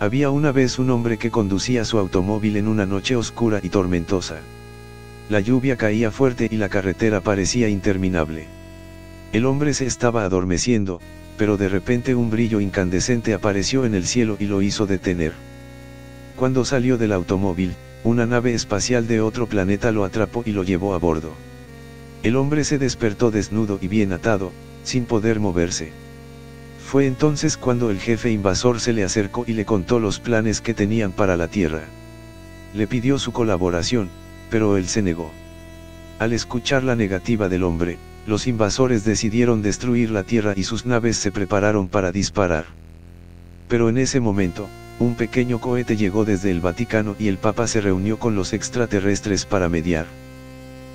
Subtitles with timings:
[0.00, 4.36] Había una vez un hombre que conducía su automóvil en una noche oscura y tormentosa.
[5.28, 8.46] La lluvia caía fuerte y la carretera parecía interminable.
[9.32, 11.00] El hombre se estaba adormeciendo,
[11.36, 15.32] pero de repente un brillo incandescente apareció en el cielo y lo hizo detener.
[16.36, 17.74] Cuando salió del automóvil,
[18.04, 21.32] una nave espacial de otro planeta lo atrapó y lo llevó a bordo.
[22.22, 24.52] El hombre se despertó desnudo y bien atado,
[24.84, 25.90] sin poder moverse.
[26.88, 30.72] Fue entonces cuando el jefe invasor se le acercó y le contó los planes que
[30.72, 31.82] tenían para la Tierra.
[32.72, 34.08] Le pidió su colaboración,
[34.48, 35.30] pero él se negó.
[36.18, 41.18] Al escuchar la negativa del hombre, los invasores decidieron destruir la Tierra y sus naves
[41.18, 42.64] se prepararon para disparar.
[43.68, 44.66] Pero en ese momento,
[44.98, 49.44] un pequeño cohete llegó desde el Vaticano y el Papa se reunió con los extraterrestres
[49.44, 50.06] para mediar.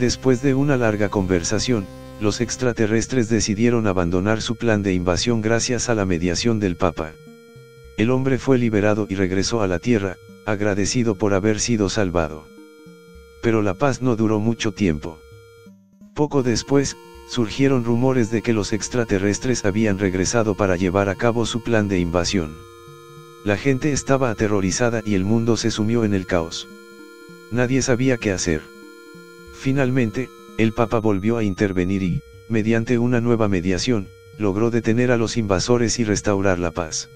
[0.00, 1.86] Después de una larga conversación,
[2.20, 7.12] los extraterrestres decidieron abandonar su plan de invasión gracias a la mediación del Papa.
[7.96, 10.16] El hombre fue liberado y regresó a la Tierra,
[10.46, 12.46] agradecido por haber sido salvado.
[13.42, 15.18] Pero la paz no duró mucho tiempo.
[16.14, 16.96] Poco después,
[17.28, 21.98] surgieron rumores de que los extraterrestres habían regresado para llevar a cabo su plan de
[21.98, 22.54] invasión.
[23.44, 26.68] La gente estaba aterrorizada y el mundo se sumió en el caos.
[27.50, 28.62] Nadie sabía qué hacer.
[29.52, 30.28] Finalmente,
[30.58, 34.08] el Papa volvió a intervenir y, mediante una nueva mediación,
[34.38, 37.08] logró detener a los invasores y restaurar la paz.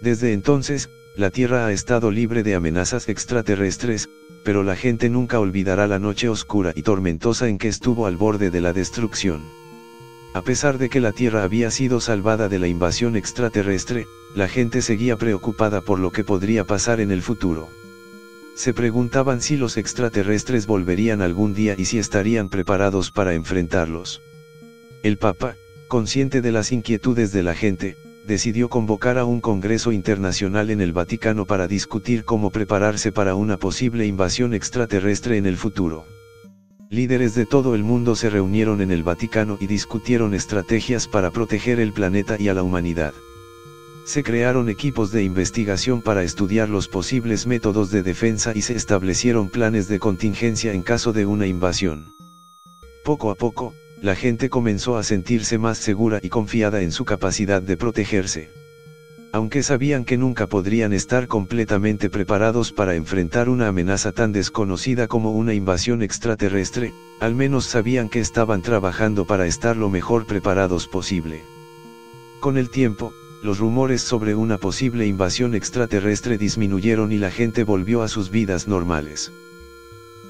[0.00, 4.08] Desde entonces, la Tierra ha estado libre de amenazas extraterrestres,
[4.42, 8.50] pero la gente nunca olvidará la noche oscura y tormentosa en que estuvo al borde
[8.50, 9.42] de la destrucción.
[10.34, 14.82] A pesar de que la Tierra había sido salvada de la invasión extraterrestre, la gente
[14.82, 17.68] seguía preocupada por lo que podría pasar en el futuro.
[18.54, 24.22] Se preguntaban si los extraterrestres volverían algún día y si estarían preparados para enfrentarlos.
[25.02, 25.56] El Papa,
[25.88, 30.92] consciente de las inquietudes de la gente, decidió convocar a un Congreso Internacional en el
[30.92, 36.06] Vaticano para discutir cómo prepararse para una posible invasión extraterrestre en el futuro.
[36.90, 41.80] Líderes de todo el mundo se reunieron en el Vaticano y discutieron estrategias para proteger
[41.80, 43.14] el planeta y a la humanidad.
[44.04, 49.48] Se crearon equipos de investigación para estudiar los posibles métodos de defensa y se establecieron
[49.48, 52.14] planes de contingencia en caso de una invasión.
[53.02, 57.62] Poco a poco, la gente comenzó a sentirse más segura y confiada en su capacidad
[57.62, 58.50] de protegerse.
[59.32, 65.32] Aunque sabían que nunca podrían estar completamente preparados para enfrentar una amenaza tan desconocida como
[65.32, 71.42] una invasión extraterrestre, al menos sabían que estaban trabajando para estar lo mejor preparados posible.
[72.40, 78.00] Con el tiempo, los rumores sobre una posible invasión extraterrestre disminuyeron y la gente volvió
[78.00, 79.32] a sus vidas normales.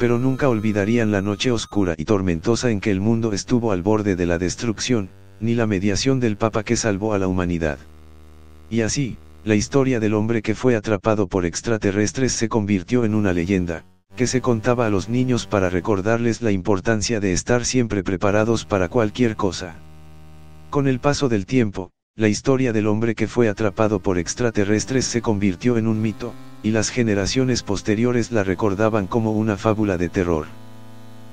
[0.00, 4.16] Pero nunca olvidarían la noche oscura y tormentosa en que el mundo estuvo al borde
[4.16, 7.78] de la destrucción, ni la mediación del Papa que salvó a la humanidad.
[8.68, 13.32] Y así, la historia del hombre que fue atrapado por extraterrestres se convirtió en una
[13.32, 13.84] leyenda,
[14.16, 18.88] que se contaba a los niños para recordarles la importancia de estar siempre preparados para
[18.88, 19.76] cualquier cosa.
[20.68, 25.20] Con el paso del tiempo, la historia del hombre que fue atrapado por extraterrestres se
[25.20, 26.32] convirtió en un mito,
[26.62, 30.46] y las generaciones posteriores la recordaban como una fábula de terror.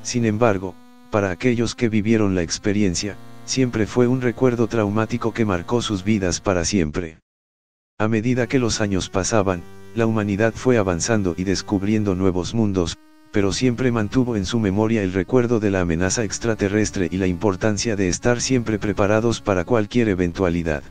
[0.01, 0.73] Sin embargo,
[1.11, 6.41] para aquellos que vivieron la experiencia, siempre fue un recuerdo traumático que marcó sus vidas
[6.41, 7.19] para siempre.
[7.99, 9.61] A medida que los años pasaban,
[9.93, 12.97] la humanidad fue avanzando y descubriendo nuevos mundos,
[13.31, 17.95] pero siempre mantuvo en su memoria el recuerdo de la amenaza extraterrestre y la importancia
[17.95, 20.83] de estar siempre preparados para cualquier eventualidad.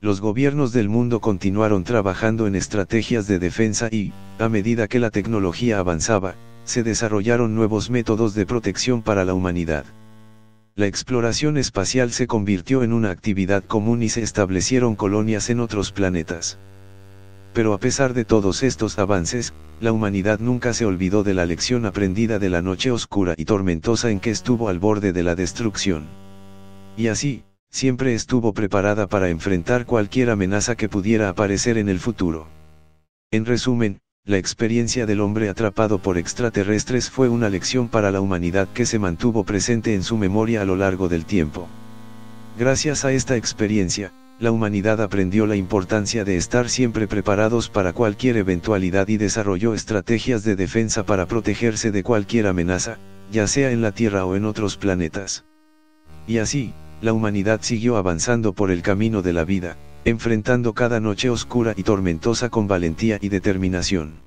[0.00, 5.10] Los gobiernos del mundo continuaron trabajando en estrategias de defensa y, a medida que la
[5.10, 9.84] tecnología avanzaba, se desarrollaron nuevos métodos de protección para la humanidad.
[10.76, 15.90] La exploración espacial se convirtió en una actividad común y se establecieron colonias en otros
[15.90, 16.58] planetas.
[17.52, 21.86] Pero a pesar de todos estos avances, la humanidad nunca se olvidó de la lección
[21.86, 26.06] aprendida de la noche oscura y tormentosa en que estuvo al borde de la destrucción.
[26.96, 32.48] Y así, siempre estuvo preparada para enfrentar cualquier amenaza que pudiera aparecer en el futuro.
[33.30, 38.68] En resumen, la experiencia del hombre atrapado por extraterrestres fue una lección para la humanidad
[38.74, 41.68] que se mantuvo presente en su memoria a lo largo del tiempo.
[42.58, 48.36] Gracias a esta experiencia, la humanidad aprendió la importancia de estar siempre preparados para cualquier
[48.36, 52.98] eventualidad y desarrolló estrategias de defensa para protegerse de cualquier amenaza,
[53.32, 55.44] ya sea en la Tierra o en otros planetas.
[56.28, 61.30] Y así, la humanidad siguió avanzando por el camino de la vida, enfrentando cada noche
[61.30, 64.20] oscura y tormentosa con valentía y determinación.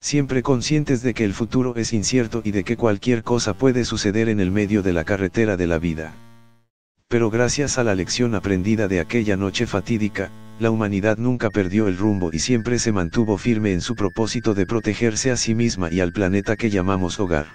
[0.00, 4.28] Siempre conscientes de que el futuro es incierto y de que cualquier cosa puede suceder
[4.28, 6.14] en el medio de la carretera de la vida.
[7.08, 11.96] Pero gracias a la lección aprendida de aquella noche fatídica, la humanidad nunca perdió el
[11.96, 16.00] rumbo y siempre se mantuvo firme en su propósito de protegerse a sí misma y
[16.00, 17.46] al planeta que llamamos hogar.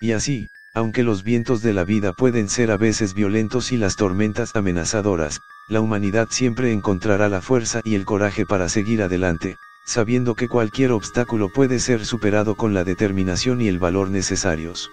[0.00, 3.96] Y así, aunque los vientos de la vida pueden ser a veces violentos y las
[3.96, 10.34] tormentas amenazadoras, la humanidad siempre encontrará la fuerza y el coraje para seguir adelante, sabiendo
[10.34, 14.90] que cualquier obstáculo puede ser superado con la determinación y el valor necesarios.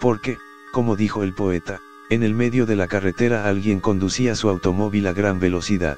[0.00, 0.38] Porque,
[0.72, 5.12] como dijo el poeta, en el medio de la carretera alguien conducía su automóvil a
[5.12, 5.96] gran velocidad.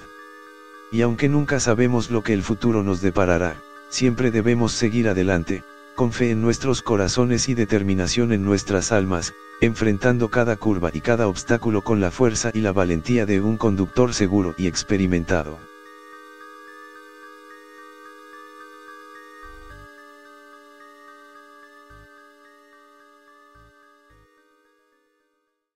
[0.93, 3.57] Y aunque nunca sabemos lo que el futuro nos deparará,
[3.89, 5.65] siempre debemos seguir adelante,
[5.95, 9.33] con fe en nuestros corazones y determinación en nuestras almas,
[9.63, 14.13] enfrentando cada curva y cada obstáculo con la fuerza y la valentía de un conductor
[14.13, 15.72] seguro y experimentado.